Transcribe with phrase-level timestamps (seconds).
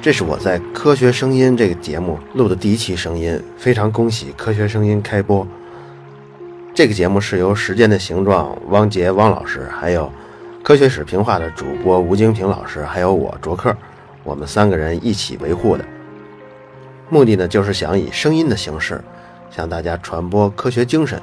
[0.00, 5.46] 这是我在《科学声音》这个节目录的第一期声音，非常恭喜《科学声音》开播。
[6.72, 10.10] 这个节目是由《时间的形状》汪杰汪老师，还有
[10.62, 13.76] 科学史评话的主播吴京平老师，还有我卓克，
[14.24, 15.84] 我们三个人一起维护的。
[17.10, 19.04] 目的呢，就是想以声音的形式
[19.50, 21.20] 向大家传播科学精神，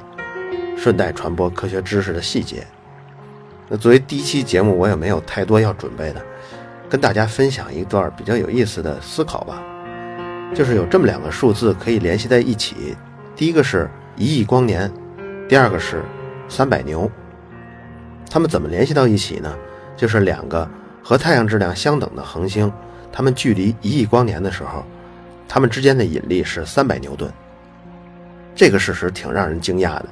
[0.76, 2.64] 顺带传播科学知识的细节。
[3.68, 6.22] 那作为第一期节目，我也没有太多要准备的。
[6.88, 9.60] 跟大家分享一段比较有意思的思考吧，
[10.54, 12.96] 就是有这么两个数字可以联系在一起，
[13.34, 14.88] 第一个是一亿光年，
[15.48, 16.04] 第二个是
[16.48, 17.10] 三百牛。
[18.30, 19.52] 它们怎么联系到一起呢？
[19.96, 20.68] 就是两个
[21.02, 22.72] 和太阳质量相等的恒星，
[23.10, 24.84] 它们距离一亿光年的时候，
[25.48, 27.28] 它们之间的引力是三百牛顿。
[28.54, 30.06] 这个事实挺让人惊讶的，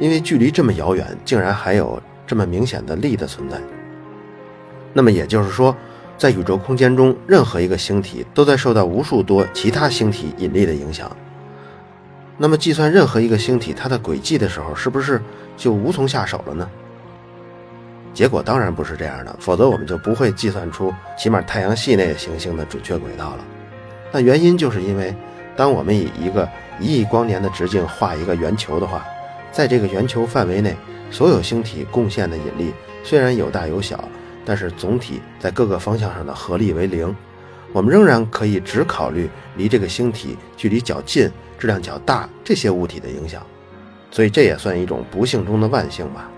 [0.00, 3.60] 因为距离这么遥远，竟然还有这么明显的力的存在。
[4.92, 5.76] 那么也就是说。
[6.18, 11.14] 在宇宙空间中，任何一个星体都在受到无数多其他星体引力的影响。
[12.38, 15.20] 那么，计算任何一个星体它的轨迹的时候，是不是
[15.58, 16.66] 就无从下手了呢？
[18.14, 23.44] 结果当然不是这样的，否则我们就不会计算出起码太阳系内行星的准确轨道了。
[24.10, 25.14] 那原因就是因为，
[25.54, 26.48] 当我们以一个
[26.80, 29.04] 一亿光年的直径画一个圆球的话，
[29.52, 30.74] 在这个圆球范围内，
[31.10, 34.08] 所有星体贡献的引力虽然有大有小。
[34.48, 37.12] 但是总体在各个方向上的合力为零，
[37.72, 43.44] 我们仍然可以只考虑离这个星体距离较近、质量较大这些物体的影响，
[44.12, 46.30] 所以这也算一种不幸中的万幸吧。